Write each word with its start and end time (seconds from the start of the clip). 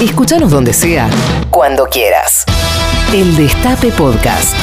Escúchanos 0.00 0.52
donde 0.52 0.72
sea, 0.72 1.10
cuando 1.50 1.86
quieras. 1.86 2.44
El 3.12 3.36
Destape 3.36 3.90
Podcast. 3.90 4.54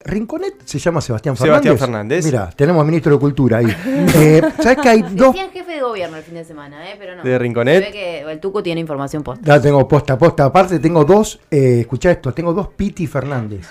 Rinconet 0.00 0.54
se 0.64 0.80
llama 0.80 1.00
Sebastián 1.00 1.36
Fernández. 1.36 1.62
Sebastián 1.62 1.78
Fernández. 1.78 2.24
Mira, 2.24 2.50
tenemos 2.56 2.84
ministro 2.84 3.12
de 3.12 3.18
Cultura 3.20 3.58
ahí. 3.58 3.66
Eh, 3.86 4.42
¿Sabes 4.60 4.78
que 4.78 4.88
hay 4.88 5.02
dos? 5.02 5.34
Decían 5.34 5.52
jefe 5.52 5.70
de 5.70 5.80
gobierno 5.80 6.16
el 6.16 6.24
fin 6.24 6.34
de 6.34 6.44
semana, 6.44 6.90
¿eh? 6.90 6.96
pero 6.98 7.14
no. 7.14 7.22
¿De 7.22 7.38
Rinconet? 7.38 7.84
Se 7.84 7.90
ve 7.90 7.92
que 7.92 8.20
el 8.22 8.40
Tuco 8.40 8.60
tiene 8.60 8.80
información 8.80 9.22
posta. 9.22 9.44
Ya 9.46 9.62
tengo 9.62 9.86
posta, 9.86 10.18
posta. 10.18 10.46
Aparte 10.46 10.80
tengo 10.80 11.04
dos, 11.04 11.38
eh, 11.48 11.78
escucha 11.82 12.10
esto, 12.10 12.34
tengo 12.34 12.52
dos 12.52 12.70
Piti 12.76 13.06
Fernández. 13.06 13.68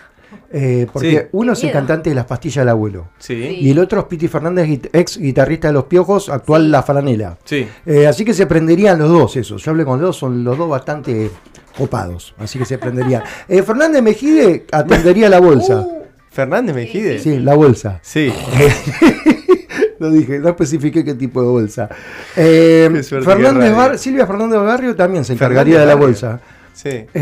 Eh, 0.51 0.87
porque 0.91 1.09
Sí. 1.11 1.27
uno 1.33 1.53
es 1.53 1.63
el 1.63 1.71
cantante 1.71 2.09
de 2.09 2.15
Las 2.15 2.25
Pastillas 2.25 2.63
del 2.63 2.69
Abuelo. 2.69 3.09
Sí. 3.19 3.33
Y 3.33 3.71
el 3.71 3.79
otro 3.79 3.99
es 4.01 4.05
Piti 4.05 4.27
Fernández, 4.27 4.67
ex 4.93 5.17
guitarrista 5.17 5.67
de 5.67 5.73
Los 5.73 5.85
Piojos, 5.85 6.29
actual 6.29 6.63
Sí. 6.63 6.67
La 6.69 6.83
Franela. 6.83 7.37
Sí. 7.43 7.67
Eh, 7.85 8.07
así 8.07 8.23
que 8.25 8.33
se 8.33 8.45
prenderían 8.45 8.97
los 8.99 9.09
dos 9.09 9.35
esos. 9.35 9.63
Yo 9.63 9.71
hablé 9.71 9.83
con 9.85 9.99
los 10.01 10.09
dos, 10.09 10.17
son 10.17 10.43
los 10.43 10.57
dos 10.57 10.69
bastante 10.69 11.29
copados. 11.77 12.33
Así 12.37 12.57
que 12.59 12.65
se 12.65 12.77
prenderían. 12.77 13.23
Eh, 13.49 13.61
Fernández 13.63 14.01
Mejide 14.01 14.65
atendería 14.71 15.29
la 15.29 15.39
bolsa. 15.39 15.85
¿Fernández 16.31 16.75
Mejide? 16.75 17.19
Sí, 17.19 17.39
la 17.39 17.55
bolsa. 17.55 17.99
Sí. 18.01 18.31
No 19.99 20.11
dije, 20.11 20.37
no 20.37 20.49
especifiqué 20.49 21.03
qué 21.03 21.15
tipo 21.15 21.41
de 21.41 21.47
bolsa. 21.47 21.89
Eh, 22.35 22.87
Fernández. 23.03 23.75
Bar- 23.75 23.97
Silvia 23.97 24.27
Fernández 24.27 24.59
Barrio 24.59 24.95
también 24.95 25.25
se 25.25 25.33
encargaría 25.33 25.79
de 25.79 25.87
la 25.87 25.95
bolsa. 25.95 26.39
Sí. 26.71 27.03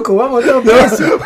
Tuco, 0.00 0.16
vamos 0.16 0.44
todos 0.44 0.64
por 0.64 0.74
eso. 0.74 1.18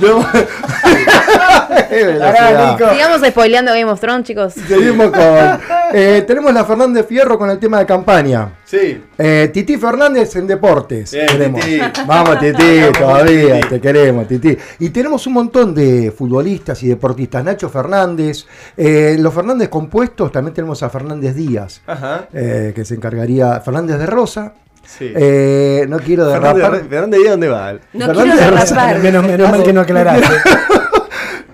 no. 0.00 0.26
Velocidad. 1.90 2.92
Sigamos 2.92 3.20
spoileando 3.28 3.72
Game 3.72 3.84
of 3.90 4.00
Thrones, 4.00 4.26
chicos. 4.26 4.54
Seguimos 4.54 5.10
con. 5.10 5.60
eh, 5.92 6.24
tenemos 6.26 6.52
la 6.52 6.64
Fernández 6.64 7.06
Fierro 7.06 7.38
con 7.38 7.50
el 7.50 7.58
tema 7.58 7.78
de 7.78 7.86
campaña. 7.86 8.54
Sí. 8.64 9.02
Eh, 9.18 9.50
Titi 9.52 9.76
Fernández 9.76 10.34
en 10.36 10.46
deportes. 10.46 11.12
Bien, 11.12 11.26
Queremos. 11.26 11.60
Titi. 11.60 11.80
Vamos, 12.06 12.40
Titi, 12.40 12.80
todavía 12.98 13.60
te 13.68 13.80
queremos, 13.80 14.26
Titi. 14.26 14.56
Y 14.80 14.90
tenemos 14.90 15.26
un 15.26 15.34
montón 15.34 15.74
de 15.74 16.10
futbolistas 16.16 16.82
y 16.82 16.88
deportistas. 16.88 17.44
Nacho 17.44 17.68
Fernández, 17.68 18.46
eh, 18.76 19.16
los 19.18 19.32
Fernández 19.32 19.68
compuestos, 19.68 20.32
también 20.32 20.54
tenemos 20.54 20.82
a 20.82 20.90
Fernández 20.90 21.34
Díaz, 21.34 21.82
Ajá. 21.86 22.28
eh, 22.32 22.72
que 22.74 22.84
se 22.84 22.94
encargaría. 22.94 23.60
Fernández 23.60 23.98
de 23.98 24.06
Rosa. 24.06 24.54
Sí. 24.86 25.12
Eh, 25.14 25.86
no 25.88 25.98
quiero 25.98 26.26
derrapar. 26.26 26.84
Fernández 26.88 27.20
Díaz, 27.20 27.30
¿dónde 27.32 27.48
va? 27.48 27.72
No 27.92 28.06
Fernández 28.06 28.34
quiero 28.34 28.36
de 28.36 28.44
derrapar. 28.56 28.98
Menos, 29.00 29.26
menos 29.26 29.50
mal 29.50 29.62
que 29.62 29.72
no 29.72 29.80
aclaraste. 29.80 30.26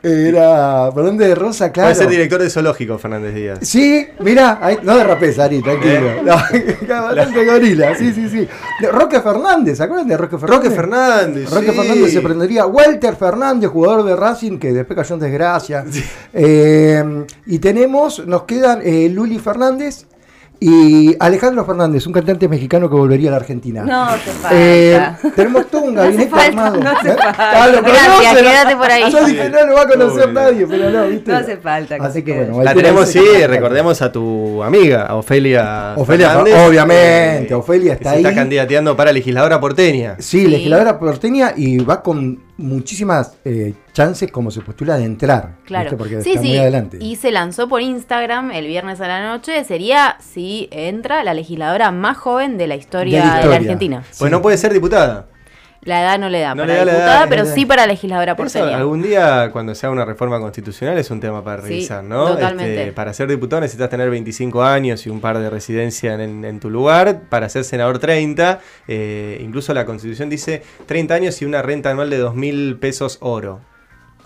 Era 0.03 0.91
Fernández 0.93 1.29
de 1.29 1.35
Rosa, 1.35 1.73
claro. 1.73 1.89
Puede 1.91 1.95
ser 1.95 2.09
director 2.09 2.41
de 2.41 2.49
zoológico, 2.49 2.97
Fernández 2.97 3.35
Díaz. 3.35 3.59
Sí, 3.61 4.07
mira, 4.21 4.59
ahí- 4.63 4.79
no 4.83 4.97
derrapes, 4.97 5.39
Ari, 5.39 5.61
tranquilo. 5.61 6.07
¿Eh? 6.09 6.79
No, 6.89 7.45
gorila, 7.53 7.95
sí, 7.95 8.11
sí, 8.15 8.29
sí. 8.31 8.49
De 8.81 8.91
Roque 8.91 9.21
Fernández, 9.21 9.77
¿se 9.77 9.83
acuerdan 9.85 10.09
de 10.09 10.17
Roque 10.17 10.39
Fernández? 10.39 10.65
Roque 10.65 10.75
Fernández. 10.75 11.51
Roque 11.51 11.71
sí. 11.71 11.77
Fernández 11.77 12.13
se 12.15 12.21
prendería. 12.23 12.65
Walter 12.67 13.15
Fernández, 13.15 13.69
jugador 13.69 14.05
de 14.05 14.17
Racing, 14.17 14.59
que 14.59 14.73
después 14.73 14.97
cayó 14.97 15.17
en 15.17 15.21
desgracia. 15.21 15.85
Eh, 16.33 17.25
y 17.45 17.59
tenemos, 17.59 18.27
nos 18.27 18.45
quedan 18.45 18.81
eh, 18.83 19.11
Luli 19.13 19.39
Fernández 19.39 20.07
y 20.63 21.17
Alejandro 21.19 21.65
Fernández, 21.65 22.07
un 22.07 22.13
cantante 22.13 22.47
mexicano 22.49 22.91
que 22.91 22.95
volvería 22.95 23.29
a 23.29 23.33
la 23.33 23.37
Argentina. 23.39 23.83
No 23.83 24.09
te 24.15 24.31
falta. 24.31 24.49
Eh, 24.53 25.01
tenemos 25.35 25.67
todo 25.71 25.83
un 25.83 25.95
gabinete 25.95 26.29
falta, 26.29 26.47
armado. 26.47 26.77
no 26.83 26.91
hace 26.91 27.09
¿Eh? 27.09 27.17
falta. 27.17 27.35
Ah, 27.39 27.69
Gracias, 27.83 28.37
quédate 28.37 28.77
por 28.77 28.91
ahí. 28.91 29.11
Yo 29.11 29.25
dije, 29.25 29.49
no 29.49 29.67
lo 29.67 29.75
va 29.75 29.81
a 29.83 29.89
conocer 29.89 30.23
Obvio. 30.25 30.33
nadie, 30.35 30.67
pero 30.67 30.91
no, 30.91 31.07
¿viste? 31.09 31.33
No 31.33 31.39
hace 31.39 31.57
falta 31.57 31.99
que 31.99 32.05
Así 32.05 32.23
que 32.23 32.35
bueno, 32.35 32.63
La 32.63 32.75
tenemos, 32.75 33.09
sí, 33.09 33.21
recordemos 33.47 34.03
a 34.03 34.13
tu 34.13 34.63
amiga, 34.63 35.15
Ofelia. 35.17 35.95
Ofelia, 35.97 36.29
Fernández, 36.29 36.69
obviamente, 36.69 37.55
Ofelia 37.55 37.93
que 37.97 38.05
está 38.05 38.11
se 38.11 38.17
ahí. 38.17 38.23
está 38.23 38.35
candidateando 38.35 38.95
para 38.97 39.13
legisladora 39.13 39.59
porteña. 39.61 40.17
Sí, 40.19 40.41
Sí. 40.43 40.47
legisladora 40.47 40.99
porteña 40.99 41.53
y 41.57 41.79
va 41.79 42.03
con 42.03 42.39
muchísimas 42.61 43.37
eh, 43.45 43.75
chances 43.93 44.31
como 44.31 44.51
se 44.51 44.61
postula 44.61 44.97
de 44.97 45.05
entrar. 45.05 45.57
Claro. 45.65 45.85
¿viste? 45.85 45.97
Porque 45.97 46.23
Sí, 46.23 46.31
está 46.31 46.43
muy 46.43 46.51
sí. 46.53 46.59
adelante. 46.59 46.99
Y 47.01 47.17
se 47.17 47.31
lanzó 47.33 47.69
por 47.69 47.83
Instagram 47.83 48.51
el 48.53 48.67
viernes 48.67 49.01
a 49.01 49.09
la 49.09 49.27
noche. 49.27 49.65
Sería, 49.65 50.17
si 50.21 50.69
entra, 50.71 51.25
la 51.25 51.35
legisladora 51.35 51.91
más 51.91 52.17
joven 52.17 52.59
de 52.59 52.67
la 52.67 52.77
historia 52.77 53.25
De 53.35 53.41
de 53.43 53.47
la. 53.49 53.57
Argentina. 53.57 54.03
Pues 54.07 54.17
Sí. 54.19 54.25
no 54.31 54.41
puede 54.43 54.57
ser 54.57 54.73
diputada. 54.73 55.27
La 55.83 56.03
edad 56.03 56.19
no 56.19 56.29
le 56.29 56.41
da 56.41 56.55
No 56.55 56.63
para 56.63 56.67
le 56.73 56.79
da 56.79 56.85
la 56.85 56.93
diputada, 56.93 57.19
edad, 57.21 57.27
pero 57.31 57.47
sí 57.47 57.65
para 57.65 57.87
legisladora 57.87 58.37
porteña. 58.37 58.77
algún 58.77 59.01
día, 59.01 59.49
cuando 59.51 59.75
sea 59.75 59.89
una 59.91 60.05
reforma 60.05 60.39
constitucional, 60.39 60.99
es 60.99 61.11
un 61.11 61.21
tema 61.21 61.43
para 61.43 61.63
Sí, 61.63 61.69
revisar, 61.69 62.05
¿no? 62.05 62.27
totalmente. 62.29 62.81
Este, 62.81 62.93
para 62.93 63.15
ser 63.15 63.29
diputado 63.29 63.61
necesitas 63.63 63.89
tener 63.89 64.11
25 64.11 64.63
años 64.63 65.07
y 65.07 65.11
un 65.11 65.21
par 65.23 65.39
de 65.39 65.49
residencia 65.49 66.15
en, 66.15 66.45
en 66.45 66.61
tu 66.61 66.69
lugar. 66.69 67.23
Para 67.31 67.49
ser 67.49 67.65
senador, 67.65 67.99
30. 67.99 68.61
Eh, 68.89 69.41
incluso 69.43 69.73
la 69.73 69.87
constitución 69.87 70.29
dice 70.29 70.63
30 70.87 71.15
años 71.15 71.41
y 71.41 71.47
una 71.47 71.63
renta 71.63 71.91
anual 71.91 72.11
de 72.11 72.19
2 72.19 72.35
mil 72.35 72.77
pesos 72.79 73.17
oro. 73.23 73.61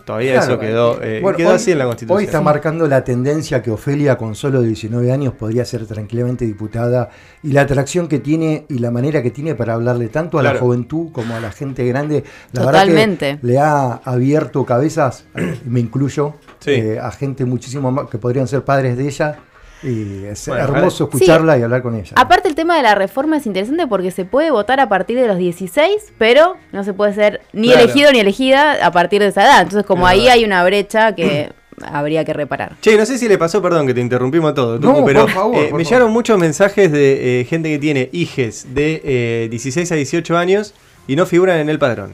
Todavía 0.05 0.33
Claro. 0.35 0.47
eso 0.53 0.61
quedó, 0.61 1.03
eh, 1.03 1.21
Bueno, 1.23 1.37
quedó 1.39 1.49
hoy- 1.51 1.55
así 1.57 1.73
en 1.73 1.79
la 1.79 1.87
constitución. 1.87 2.19
Hoy 2.19 2.25
está 2.25 2.41
marcando 2.43 2.87
la 2.87 3.03
tendencia 3.05 3.63
que 3.63 3.71
Ofelia 3.71 4.19
con 4.19 4.35
solo 4.35 4.61
19 4.61 5.11
años 5.11 5.33
podría 5.33 5.65
ser 5.65 5.87
tranquilamente 5.87 6.45
diputada 6.45 7.09
y 7.43 7.53
la 7.53 7.63
atracción 7.63 8.07
que 8.07 8.19
tiene 8.19 8.67
y 8.69 8.79
la 8.81 8.91
manera 8.91 9.23
que 9.23 9.31
tiene 9.31 9.55
para 9.55 9.75
hablarle 9.75 10.09
tanto 10.09 10.39
a 10.39 10.43
la 10.43 10.57
juventud 10.57 11.11
como 11.13 11.35
a 11.35 11.41
la 11.41 11.53
gente 11.53 11.87
grande. 11.87 12.23
La 12.53 12.63
Totalmente. 12.65 13.27
verdad 13.27 13.41
que 13.41 13.47
le 13.47 13.59
ha 13.59 13.93
abierto 14.05 14.65
cabezas, 14.67 15.25
me 15.65 15.81
incluyo, 15.81 16.35
Sí. 16.59 16.73
eh, 16.73 16.99
a 17.01 17.11
gente 17.11 17.45
muchísimo 17.47 17.91
más 17.91 18.09
que 18.11 18.19
podrían 18.19 18.47
ser 18.47 18.63
padres 18.63 18.97
de 18.99 19.07
ella. 19.09 19.39
Y 19.85 20.25
es 20.25 20.47
Bueno, 20.49 20.65
hermoso 20.65 21.09
Sí. 21.13 21.17
escucharla 21.19 21.59
y 21.59 21.63
hablar 21.63 21.83
con 21.83 21.95
ella. 21.95 22.13
Aparte 22.17 22.49
el 22.49 22.55
tema 22.55 22.77
de 22.77 22.83
la 22.83 22.95
reforma 22.95 23.37
es 23.37 23.47
interesante 23.47 23.87
porque 23.87 24.11
se 24.11 24.25
puede 24.25 24.51
votar 24.51 24.81
a 24.81 24.89
partir 24.89 25.19
de 25.21 25.29
los 25.29 25.37
16, 25.39 26.13
pero 26.19 26.57
no 26.73 26.85
se 26.85 26.95
puede 26.95 27.13
ser 27.15 27.43
ni 27.53 27.69
Claro. 27.69 27.83
elegido 27.85 28.11
ni 28.13 28.19
elegida 28.21 28.85
a 28.87 28.91
partir 28.91 29.21
de 29.21 29.29
esa 29.29 29.43
edad. 29.45 29.63
Entonces 29.63 29.85
como 29.87 30.07
ahí 30.07 30.29
hay 30.29 30.45
una 30.45 30.65
brecha 30.65 31.15
que 31.15 31.53
habría 31.85 32.25
que 32.25 32.33
reparar. 32.33 32.77
Che, 32.81 32.97
no 32.97 33.05
sé 33.05 33.19
si 33.19 33.29
le 33.29 33.37
pasó, 33.37 33.61
perdón 33.61 33.87
que 33.87 33.93
te 33.95 34.01
interrumpimos 34.01 34.55
todo, 34.55 34.79
No, 34.79 35.05
pero 35.05 35.23
por 35.23 35.31
favor, 35.31 35.57
eh, 35.59 35.67
por 35.71 35.79
me 35.79 35.85
llegaron 35.85 36.11
muchos 36.13 36.39
mensajes 36.39 36.91
de 36.91 37.41
eh, 37.41 37.45
gente 37.45 37.69
que 37.69 37.79
tiene 37.79 38.09
hijes 38.13 38.75
de 38.75 39.03
eh, 39.05 39.49
16 39.51 39.91
a 39.93 39.95
18 39.97 40.37
años 40.37 40.73
y 41.07 41.17
no 41.17 41.27
figuran 41.27 41.59
en 41.59 41.69
el 41.69 41.79
padrón. 41.79 42.13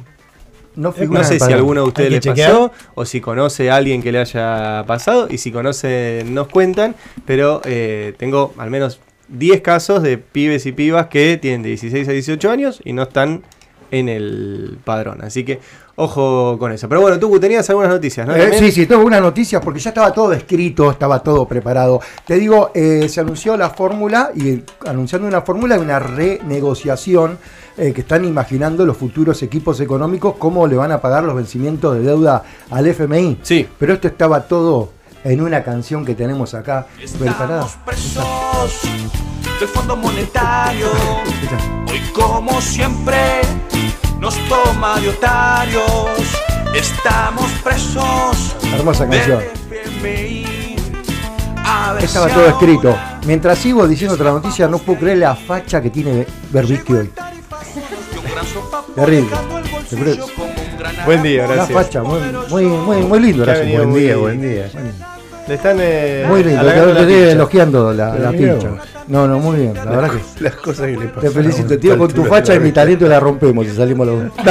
No, 0.76 0.92
figura 0.92 1.20
en 1.20 1.26
sé 1.26 1.40
si 1.40 1.52
alguno 1.52 1.82
de 1.82 1.88
ustedes 1.88 2.10
les 2.10 2.20
que 2.20 2.28
chequear. 2.30 2.50
pasó 2.50 2.72
o 2.94 3.04
si 3.04 3.20
conoce 3.20 3.70
a 3.70 3.76
alguien 3.76 4.02
que 4.02 4.12
le 4.12 4.20
haya 4.20 4.84
pasado 4.86 5.28
y 5.30 5.38
si 5.38 5.50
conoce 5.50 6.24
nos 6.26 6.48
cuentan, 6.48 6.94
pero 7.26 7.60
eh, 7.64 8.14
tengo 8.18 8.54
al 8.56 8.70
menos 8.70 9.00
10 9.28 9.60
casos 9.60 10.02
de 10.02 10.18
pibes 10.18 10.66
y 10.66 10.72
pibas 10.72 11.06
que 11.06 11.36
tienen 11.36 11.62
de 11.62 11.70
16 11.70 12.08
a 12.08 12.12
18 12.12 12.50
años 12.50 12.80
y 12.84 12.92
no 12.92 13.02
están 13.02 13.42
en 13.90 14.08
el 14.08 14.78
padrón. 14.84 15.22
Así 15.22 15.44
que 15.44 15.60
ojo 16.00 16.56
con 16.58 16.72
eso. 16.72 16.88
Pero 16.88 17.02
bueno, 17.02 17.18
tú 17.18 17.38
tenías 17.38 17.68
algunas 17.68 17.90
noticias, 17.90 18.26
¿no? 18.26 18.34
Eh, 18.34 18.52
sí, 18.58 18.72
sí, 18.72 18.86
tengo 18.86 19.04
unas 19.04 19.20
noticias 19.20 19.62
porque 19.62 19.78
ya 19.78 19.90
estaba 19.90 20.12
todo 20.12 20.32
escrito, 20.32 20.90
estaba 20.90 21.22
todo 21.22 21.46
preparado. 21.46 22.00
Te 22.26 22.36
digo, 22.36 22.70
eh, 22.74 23.06
se 23.08 23.20
anunció 23.20 23.56
la 23.56 23.70
fórmula 23.70 24.30
y 24.34 24.62
anunciando 24.86 25.28
una 25.28 25.42
fórmula 25.42 25.76
de 25.76 25.82
una 25.82 25.98
renegociación 25.98 27.38
eh, 27.76 27.92
que 27.92 28.00
están 28.00 28.24
imaginando 28.24 28.86
los 28.86 28.96
futuros 28.96 29.42
equipos 29.42 29.80
económicos 29.80 30.34
cómo 30.38 30.66
le 30.66 30.76
van 30.76 30.90
a 30.92 31.00
pagar 31.00 31.22
los 31.22 31.36
vencimientos 31.36 31.94
de 31.96 32.02
deuda 32.02 32.42
al 32.70 32.86
FMI. 32.86 33.38
Sí. 33.42 33.68
Pero 33.78 33.92
esto 33.92 34.08
estaba 34.08 34.42
todo 34.42 34.92
en 35.22 35.42
una 35.42 35.62
canción 35.62 36.04
que 36.04 36.14
tenemos 36.14 36.54
acá 36.54 36.86
preparada. 37.18 37.66
Presos 37.84 38.80
del 39.60 39.68
Fondo 39.68 39.96
Monetario. 39.96 40.86
Hoy 41.90 42.00
como 42.14 42.58
siempre 42.62 43.42
nos 44.20 44.36
toma 44.48 45.00
de 45.00 45.08
otarios. 45.08 46.10
Estamos 46.74 47.50
presos 47.64 48.54
Hermosa 48.72 49.08
canción. 49.08 49.40
Estaba 52.00 52.28
todo 52.28 52.46
escrito. 52.48 52.96
Mientras 53.26 53.58
sigo 53.58 53.86
diciendo 53.88 54.14
otra 54.14 54.30
noticia, 54.30 54.68
no 54.68 54.78
puedo 54.78 55.00
creer 55.00 55.18
la 55.18 55.34
facha 55.34 55.80
que 55.82 55.90
tiene 55.90 56.26
Berbisky 56.50 56.92
hoy. 56.92 57.10
Terrible. 58.94 59.30
Buen 61.04 61.22
día, 61.22 61.44
Una 61.44 61.54
gracias. 61.54 61.78
facha, 61.84 62.02
muy, 62.02 62.20
muy, 62.48 62.64
muy, 62.64 62.96
muy 63.02 63.20
lindo. 63.20 63.44
Buen 63.44 63.90
muy- 63.90 64.00
día, 64.00 64.16
buen 64.16 64.40
día. 64.40 64.70
Le 65.50 65.56
están 65.56 65.78
eh, 65.80 66.26
Muy 66.28 66.44
lindo, 66.44 66.64
te, 66.64 67.06
te 67.06 67.32
elogiando 67.32 67.92
la, 67.92 68.14
la 68.14 68.30
pincha. 68.30 68.68
No, 69.08 69.26
no, 69.26 69.40
muy 69.40 69.56
bien, 69.62 69.74
la 69.74 69.84
verdad 69.86 70.10
que 70.12 70.44
Las 70.44 70.54
cosas 70.54 70.86
que 70.86 70.92
le 70.96 71.06
pasan. 71.08 71.22
te 71.22 71.30
felicito, 71.30 71.76
tío, 71.76 71.98
con 71.98 72.08
tu 72.12 72.24
facha 72.24 72.54
y 72.54 72.60
mi 72.60 72.70
talento 72.70 73.08
la 73.08 73.18
rompemos 73.18 73.66
si 73.66 73.74
salimos 73.74 74.06
los 74.06 74.22
dos. 74.22 74.32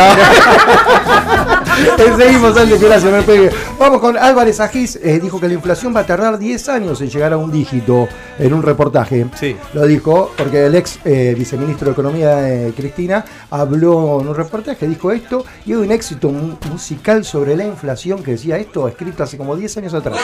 Seguimos 2.18 2.58
antes 2.58 2.80
que 2.80 3.22
pegue. 3.26 3.50
Vamos 3.78 4.00
con 4.00 4.18
Álvarez 4.18 4.60
Agis. 4.60 4.98
Eh, 5.02 5.20
dijo 5.22 5.40
que 5.40 5.48
la 5.48 5.54
inflación 5.54 5.96
va 5.96 6.02
a 6.02 6.06
tardar 6.06 6.38
10 6.38 6.70
años 6.70 7.02
en 7.02 7.10
llegar 7.10 7.34
a 7.34 7.38
un 7.38 7.52
dígito 7.52 8.08
en 8.38 8.54
un 8.54 8.64
reportaje. 8.64 9.26
Sí. 9.40 9.56
Lo 9.74 9.86
dijo 9.86 10.32
porque 10.38 10.66
el 10.66 10.76
ex 10.76 11.00
eh, 11.06 11.36
viceministro 11.38 11.88
de 11.88 11.92
Economía, 11.92 12.50
eh, 12.50 12.74
Cristina, 12.76 13.24
habló 13.50 14.22
en 14.22 14.28
un 14.28 14.36
reportaje, 14.36 14.88
dijo 14.88 15.12
esto, 15.12 15.46
y 15.66 15.74
hay 15.74 15.80
un 15.80 15.92
éxito 15.92 16.30
musical 16.30 17.24
sobre 17.26 17.56
la 17.56 17.66
inflación 17.66 18.24
que 18.24 18.32
decía 18.32 18.58
esto, 18.58 18.88
escrito 18.88 19.24
hace 19.24 19.38
como 19.38 19.56
10 19.56 19.78
años 19.78 19.94
atrás. 19.94 20.18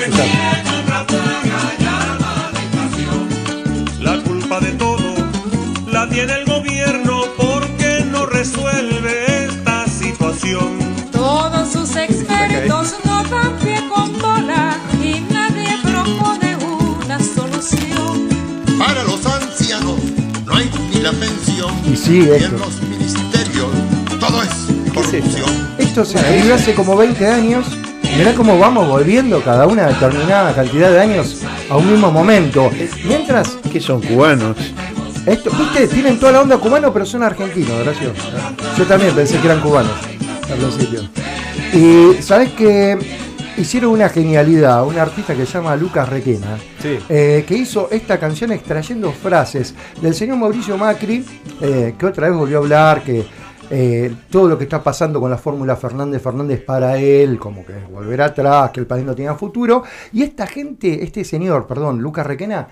La 4.01 4.21
culpa 4.23 4.59
de 4.59 4.71
todo 4.73 5.15
la 5.87 6.07
tiene 6.09 6.33
el 6.33 6.45
sí, 22.05 22.19
esto. 22.21 22.55
ministerios 22.87 23.67
todo 24.19 24.43
es 24.43 24.49
corrupción. 24.93 25.49
Esto 25.77 26.05
se 26.05 26.17
escribió 26.19 26.55
hace 26.55 26.73
como 26.75 26.95
20 26.95 27.27
años. 27.27 27.65
Mirá 28.17 28.33
cómo 28.33 28.57
vamos 28.59 28.87
volviendo 28.87 29.41
cada 29.41 29.65
una 29.67 29.87
determinada 29.87 30.53
cantidad 30.53 30.91
de 30.91 31.01
años 31.01 31.41
a 31.69 31.75
un 31.75 31.91
mismo 31.91 32.11
momento. 32.11 32.69
Mientras, 33.05 33.57
Que 33.71 33.81
son 33.81 34.01
cubanos. 34.01 34.55
esto, 35.25 35.49
viste, 35.51 35.87
tienen 35.87 36.19
toda 36.19 36.31
la 36.31 36.41
onda 36.41 36.57
cubano, 36.57 36.93
pero 36.93 37.05
son 37.05 37.23
argentinos, 37.23 37.83
gracias. 37.83 38.11
Yo 38.77 38.85
también 38.85 39.13
pensé 39.13 39.37
que 39.39 39.47
eran 39.47 39.59
cubanos 39.59 39.91
al 40.49 40.57
principio. 40.57 41.01
Y 41.73 42.21
sabes 42.21 42.53
que 42.53 42.97
hicieron 43.57 43.91
una 43.91 44.09
genialidad, 44.09 44.85
un 44.85 44.97
artista 44.97 45.33
que 45.35 45.45
se 45.45 45.53
llama 45.53 45.75
Lucas 45.75 46.07
Requena, 46.09 46.57
Sí. 46.81 46.99
eh, 47.09 47.43
que 47.47 47.55
hizo 47.55 47.89
esta 47.91 48.19
canción 48.19 48.51
extrayendo 48.51 49.11
frases 49.11 49.73
del 50.01 50.13
señor 50.13 50.37
Mauricio 50.37 50.77
Macri, 50.77 51.25
eh, 51.61 51.95
que 51.97 52.05
otra 52.05 52.27
vez 52.29 52.37
volvió 52.37 52.57
a 52.57 52.61
hablar 52.61 53.03
que 53.03 53.25
eh, 53.71 54.13
todo 54.29 54.47
lo 54.47 54.57
que 54.59 54.65
está 54.65 54.83
pasando 54.83 55.19
con 55.19 55.31
la 55.31 55.37
fórmula 55.39 55.75
Fernández 55.75 56.21
Fernández 56.21 56.61
para 56.63 56.97
él, 56.97 57.39
como 57.39 57.65
que 57.65 57.73
volver 57.91 58.21
atrás, 58.21 58.69
que 58.69 58.79
el 58.79 58.85
país 58.85 59.03
no 59.03 59.15
tenga 59.15 59.33
futuro. 59.35 59.83
Y 60.13 60.21
esta 60.21 60.45
gente, 60.45 61.03
este 61.03 61.23
señor, 61.23 61.65
perdón, 61.65 61.99
Lucas 61.99 62.27
Requena, 62.27 62.67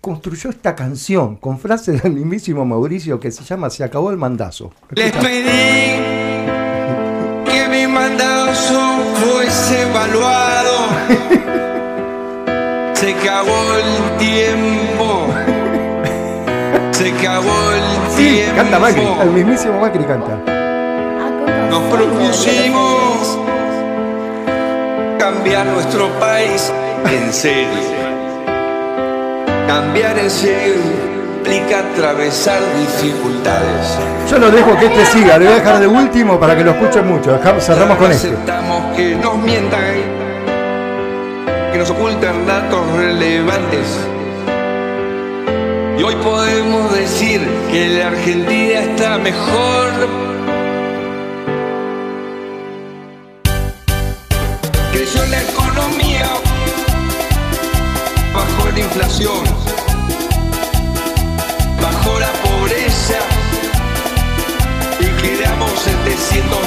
construyó 0.00 0.48
esta 0.50 0.74
canción 0.74 1.36
con 1.36 1.58
frases 1.58 2.02
del 2.02 2.12
mismísimo 2.14 2.64
Mauricio 2.64 3.20
que 3.20 3.30
se 3.30 3.44
llama 3.44 3.68
Se 3.68 3.84
acabó 3.84 4.10
el 4.10 4.16
mandazo. 4.16 4.72
Les 4.90 5.12
pedí 5.12 6.00
que 7.44 7.68
mi 7.68 7.86
mandazo 7.86 8.80
fuese 9.16 9.51
evaluado. 9.72 10.72
Se 12.94 13.14
acabó 13.14 13.74
el 13.76 14.18
tiempo. 14.18 15.26
Se 16.92 17.10
acabó 17.10 17.72
el 17.72 17.82
Sí, 18.16 18.26
tiempo. 18.36 18.56
canta 18.56 18.78
Macri, 18.78 19.02
el 19.22 19.30
mismísimo 19.30 19.80
Macri 19.80 20.04
canta. 20.04 20.38
Nos 21.70 21.82
propusimos 21.84 23.38
cambiar 25.18 25.66
nuestro 25.66 26.08
país 26.20 26.72
en 27.10 27.32
serio. 27.32 27.90
Cambiar 29.66 30.18
en 30.18 30.30
serio 30.30 30.74
implica 31.42 31.80
atravesar 31.80 32.60
dificultades. 32.78 33.98
Yo 34.30 34.38
lo 34.38 34.50
dejo 34.50 34.76
que 34.78 34.86
este 34.86 35.06
siga, 35.06 35.38
lo 35.38 35.44
voy 35.46 35.54
a 35.54 35.56
dejar 35.56 35.80
de 35.80 35.86
último 35.88 36.38
para 36.38 36.56
que 36.56 36.62
lo 36.64 36.70
escuchen 36.70 37.06
mucho. 37.08 37.32
Dejamos- 37.32 37.64
cerramos 37.64 37.96
con 37.98 38.08
No 38.08 38.14
este. 38.14 38.28
Aceptamos 38.28 38.96
que 38.96 39.16
nos 39.16 39.36
mientan, 39.38 39.80
que 41.72 41.78
nos 41.78 41.90
ocultan 41.90 42.46
datos 42.46 42.80
relevantes. 42.96 43.86
Y 45.98 46.02
hoy 46.02 46.14
podemos 46.22 46.92
decir 46.94 47.40
que 47.70 47.88
la 47.88 48.06
Argentina 48.08 48.78
está 48.80 49.18
mejor. 49.18 49.90
Creció 54.92 55.24
la 55.26 55.42
economía, 55.42 56.26
bajó 58.34 58.70
la 58.72 58.78
inflación, 58.80 59.44
700 65.84 66.61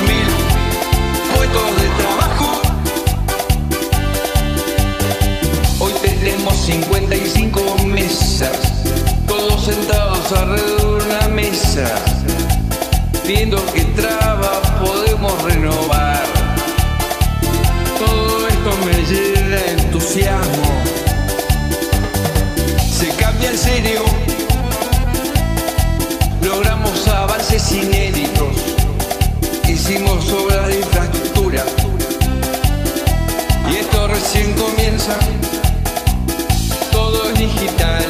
Todo 36.92 37.30
es 37.30 37.38
digital, 37.38 38.04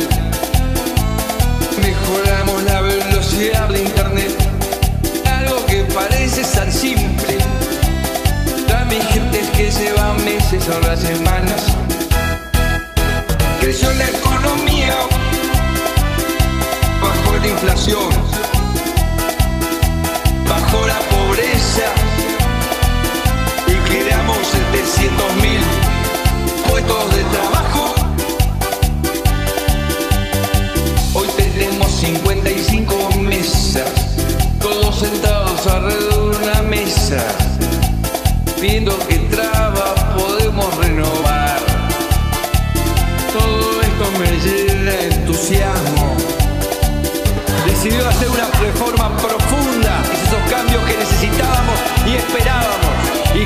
mejoramos 1.82 2.64
la 2.64 2.80
velocidad 2.80 3.68
de 3.68 3.82
internet, 3.84 4.34
algo 5.26 5.66
que 5.66 5.84
parece 5.94 6.44
tan 6.44 6.72
simple. 6.72 7.38
Trámites 8.66 9.50
que 9.58 9.72
llevan 9.72 10.24
meses 10.24 10.70
o 10.70 10.80
las 10.88 11.02
semanas. 11.02 11.66
Creció 13.60 13.92
la 13.96 14.08
economía, 14.08 14.96
bajó 17.02 17.38
la 17.42 17.48
inflación, 17.48 18.10
bajó 20.48 20.88
la 20.88 21.00
pobreza. 21.10 21.92
Y 23.68 23.74
creamos 23.90 24.38
700 24.48 25.36
mil 25.42 25.95
55 31.96 33.10
mesas, 33.22 33.90
todos 34.60 35.00
sentados 35.00 35.66
alrededor 35.66 36.38
de 36.38 36.46
una 36.46 36.62
mesa, 36.64 37.24
viendo 38.60 38.98
que 39.08 39.16
traba 39.34 39.96
podemos 40.18 40.76
renovar. 40.78 41.60
Todo 43.32 43.82
esto 43.82 44.12
me 44.20 44.30
llena 44.44 44.92
de 44.92 45.08
entusiasmo. 45.08 46.18
Decidió 47.66 48.10
hacer 48.10 48.30
una 48.30 48.48
reforma 48.60 49.16
profunda, 49.16 50.04
esos 50.22 50.52
cambios 50.52 50.84
que 50.84 50.98
necesitábamos 50.98 51.80
y 52.06 52.16
esperábamos. 52.16 52.94
Y 53.36 53.46